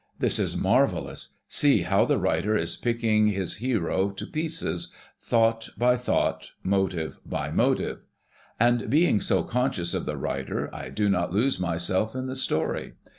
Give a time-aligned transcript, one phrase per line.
[0.17, 4.61] 'This is marvelous; see how the writer is picking his hero to JOSEPH CROSBY LIXCOLN
[4.63, 4.93] 11 piecH.s.
[5.29, 8.07] thought by thought, motive by motive.'
[8.59, 12.93] And being so conscious of the writer, I do not lose myself in the story.